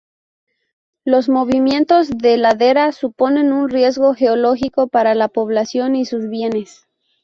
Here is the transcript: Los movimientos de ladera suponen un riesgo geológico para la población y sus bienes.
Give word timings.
Los 1.05 1.29
movimientos 1.29 2.09
de 2.09 2.35
ladera 2.37 2.91
suponen 2.91 3.53
un 3.53 3.69
riesgo 3.69 4.15
geológico 4.15 4.87
para 4.87 5.13
la 5.13 5.27
población 5.27 5.93
y 5.95 6.07
sus 6.07 6.27
bienes. 6.27 6.87